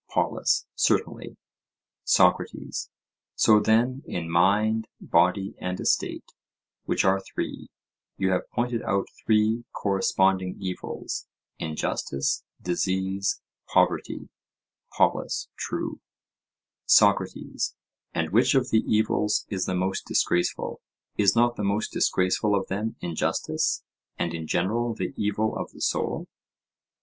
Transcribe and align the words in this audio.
POLUS: 0.09 0.65
Certainly. 0.73 1.37
SOCRATES: 2.05 2.89
So 3.35 3.59
then, 3.59 4.01
in 4.07 4.31
mind, 4.31 4.87
body, 4.99 5.53
and 5.59 5.79
estate, 5.79 6.31
which 6.85 7.05
are 7.05 7.19
three, 7.19 7.69
you 8.17 8.31
have 8.31 8.49
pointed 8.49 8.81
out 8.81 9.05
three 9.23 9.63
corresponding 9.73 10.55
evils—injustice, 10.59 12.43
disease, 12.59 13.41
poverty? 13.67 14.27
POLUS: 14.97 15.49
True. 15.55 15.99
SOCRATES: 16.87 17.75
And 18.11 18.31
which 18.31 18.55
of 18.55 18.71
the 18.71 18.81
evils 18.91 19.45
is 19.49 19.67
the 19.67 19.75
most 19.75 20.07
disgraceful?—Is 20.07 21.35
not 21.35 21.57
the 21.57 21.63
most 21.63 21.91
disgraceful 21.91 22.55
of 22.55 22.69
them 22.69 22.95
injustice, 23.01 23.83
and 24.17 24.33
in 24.33 24.47
general 24.47 24.95
the 24.95 25.13
evil 25.15 25.55
of 25.55 25.71
the 25.73 25.81
soul? 25.81 26.27